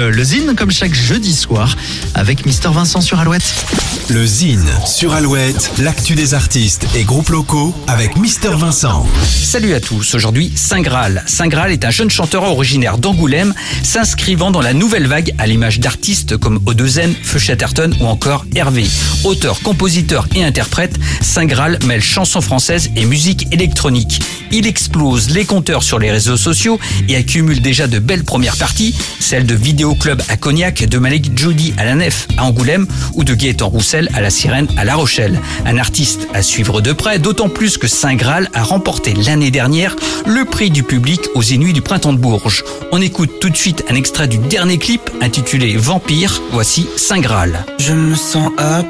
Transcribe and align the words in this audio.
Euh, 0.00 0.12
Le 0.12 0.22
Zine, 0.22 0.54
comme 0.54 0.70
chaque 0.70 0.94
jeudi 0.94 1.34
soir, 1.34 1.74
avec 2.14 2.46
Mister 2.46 2.68
Vincent 2.72 3.00
sur 3.00 3.18
Alouette. 3.18 3.66
Le 4.08 4.24
Zine 4.24 4.70
sur 4.86 5.12
Alouette, 5.12 5.72
l'actu 5.78 6.14
des 6.14 6.34
artistes 6.34 6.86
et 6.94 7.02
groupes 7.02 7.30
locaux 7.30 7.74
avec 7.88 8.16
Mister 8.16 8.50
Vincent. 8.50 9.04
Salut 9.24 9.74
à 9.74 9.80
tous, 9.80 10.14
aujourd'hui 10.14 10.52
Saint 10.54 10.82
Graal. 10.82 11.24
Saint 11.26 11.48
Graal 11.48 11.72
est 11.72 11.84
un 11.84 11.90
jeune 11.90 12.10
chanteur 12.10 12.44
originaire 12.44 12.96
d'Angoulême, 12.96 13.52
s'inscrivant 13.82 14.52
dans 14.52 14.60
la 14.60 14.72
nouvelle 14.72 15.08
vague 15.08 15.34
à 15.36 15.48
l'image 15.48 15.80
d'artistes 15.80 16.36
comme 16.36 16.60
Odezen, 16.66 17.12
Feu 17.24 17.40
Chatterton 17.40 17.92
ou 18.00 18.06
encore 18.06 18.46
Hervé. 18.54 18.86
Auteur, 19.24 19.60
compositeur 19.60 20.28
et 20.34 20.44
interprète, 20.44 20.98
Saint 21.20 21.46
Graal 21.46 21.78
mêle 21.86 22.00
chansons 22.00 22.40
françaises 22.40 22.90
et 22.96 23.04
musique 23.04 23.52
électronique. 23.52 24.20
Il 24.50 24.66
explose 24.66 25.30
les 25.30 25.44
compteurs 25.44 25.82
sur 25.82 25.98
les 25.98 26.10
réseaux 26.10 26.36
sociaux 26.36 26.78
et 27.08 27.16
accumule 27.16 27.60
déjà 27.60 27.86
de 27.86 27.98
belles 27.98 28.24
premières 28.24 28.56
parties, 28.56 28.94
celles 29.20 29.44
de 29.44 29.54
Vidéo 29.54 29.94
Club 29.94 30.22
à 30.28 30.36
Cognac, 30.36 30.84
de 30.84 30.98
Malik 30.98 31.38
Judy 31.38 31.74
à 31.76 31.84
la 31.84 31.94
Nef 31.94 32.28
à 32.36 32.44
Angoulême 32.44 32.86
ou 33.14 33.24
de 33.24 33.34
Gaëtan 33.34 33.68
Roussel 33.68 34.08
à 34.14 34.20
la 34.20 34.30
Sirène 34.30 34.68
à 34.76 34.84
La 34.84 34.94
Rochelle. 34.94 35.40
Un 35.66 35.76
artiste 35.78 36.28
à 36.32 36.42
suivre 36.42 36.80
de 36.80 36.92
près, 36.92 37.18
d'autant 37.18 37.48
plus 37.48 37.76
que 37.76 37.88
Saint 37.88 38.14
Graal 38.14 38.48
a 38.54 38.62
remporté 38.62 39.14
l'année 39.14 39.50
dernière 39.50 39.96
le 40.26 40.44
prix 40.44 40.70
du 40.70 40.82
public 40.82 41.20
aux 41.34 41.42
Inuits 41.42 41.72
du 41.72 41.82
Printemps 41.82 42.12
de 42.12 42.18
Bourges. 42.18 42.64
On 42.92 43.02
écoute 43.02 43.40
tout 43.40 43.50
de 43.50 43.56
suite 43.56 43.84
un 43.90 43.94
extrait 43.94 44.28
du 44.28 44.38
dernier 44.38 44.78
clip 44.78 45.10
intitulé 45.20 45.76
Vampire. 45.76 46.40
Voici 46.52 46.86
Saint 46.96 47.20
Graal. 47.20 47.66
Je 47.78 47.92
me 47.92 48.14
sens 48.14 48.50
à 48.56 48.82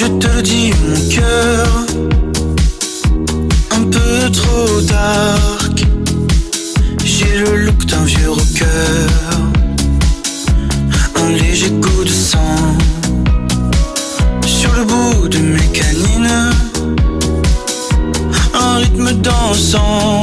Je 0.00 0.06
te 0.06 0.28
le 0.28 0.42
dis, 0.42 0.70
mon 0.86 1.08
cœur. 1.08 1.66
Un 3.72 3.82
peu 3.82 4.30
trop 4.30 4.80
dark. 4.82 5.84
J'ai 7.04 7.38
le 7.38 7.56
look 7.64 7.84
d'un 7.86 8.04
vieux 8.04 8.30
rocker. 8.30 9.08
Un 11.16 11.30
léger 11.30 11.70
coup 11.80 12.04
de 12.04 12.10
sang. 12.10 12.76
Sur 14.46 14.72
le 14.74 14.84
bout 14.84 15.28
de 15.28 15.38
mes 15.38 15.68
canines. 15.72 16.50
Un 18.54 18.76
rythme 18.76 19.12
dansant. 19.14 20.22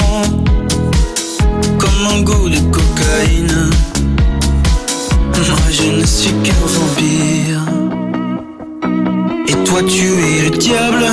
Comme 1.77 2.07
un 2.13 2.21
goût 2.21 2.49
de 2.49 2.59
cocaïne. 2.71 3.69
Moi 5.37 5.43
je 5.69 5.91
ne 5.91 6.05
suis 6.05 6.33
qu'un 6.43 6.53
vampire 6.65 7.61
Et 9.49 9.63
toi 9.65 9.81
tu 9.83 10.05
es 10.05 10.49
le 10.49 10.57
diable. 10.57 11.05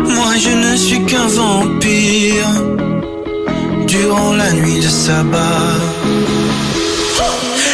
Moi 0.00 0.32
je 0.38 0.50
ne 0.50 0.74
suis 0.74 1.04
qu'un 1.04 1.26
vampire. 1.26 2.48
Durant 3.86 4.32
la 4.32 4.52
nuit 4.52 4.80
de 4.80 4.88
sabbat 4.88 5.74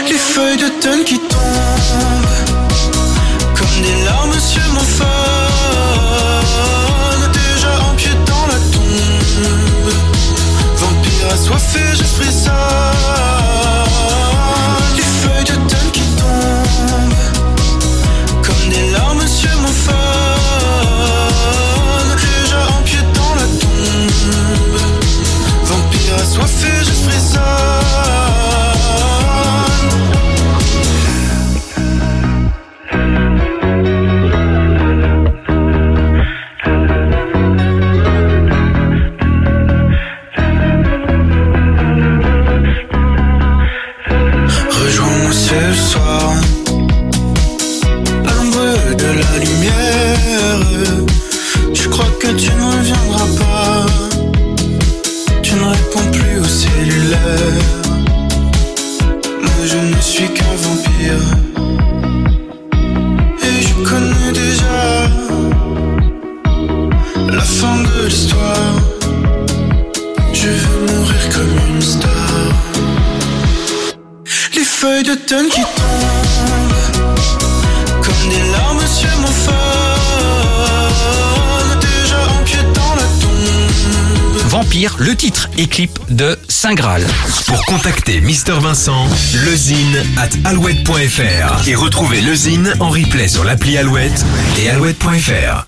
Les 0.09 0.15
feuilles 0.15 0.57
d'automne 0.57 1.05
qui 1.05 1.19
tombent 1.21 2.02
de 48.97 49.07
la 49.07 49.39
lumière. 49.45 50.61
Je 51.75 51.89
crois 51.89 52.11
que 52.21 52.29
tu 52.29 52.51
ne 52.55 52.72
je 59.65 59.77
ne 59.77 60.01
suis 60.01 60.29
qu'un 60.29 60.55
vampire. 60.57 61.23
Et 63.43 63.63
je 63.63 63.75
connais 63.89 64.33
déjà 64.33 65.09
La 67.29 67.41
fin 67.41 67.77
de 67.83 68.07
l'histoire. 68.07 68.75
Je 70.33 70.49
veux 70.49 70.81
mourir 70.93 71.29
comme 71.35 71.57
une 71.75 71.83
star. 71.83 72.11
Les 74.55 74.65
feuilles 74.65 75.05
d'automne 75.05 75.49
qui 75.49 75.61
tombent 75.61 76.83
Comme 78.03 78.29
des 78.29 78.51
larmes 78.53 78.87
sur 78.87 79.19
mon 79.21 79.27
phone 79.29 79.72
Vampire, 84.63 84.95
le 85.01 85.17
titre 85.17 85.49
et 85.59 85.67
clip 85.67 85.99
de 86.09 86.39
Saint 86.49 86.75
Graal. 86.75 87.05
Pour 87.47 87.65
contacter 87.67 88.21
Mister 88.21 88.53
Vincent, 88.61 89.09
lezine 89.45 90.05
at 90.17 90.29
alouette.fr 90.49 91.67
et 91.67 91.75
retrouver 91.75 92.21
le 92.21 92.33
Zine 92.37 92.73
en 92.79 92.91
replay 92.91 93.27
sur 93.27 93.43
l'appli 93.43 93.77
Alouette 93.77 94.25
et 94.61 94.71
alouette.fr. 94.71 95.67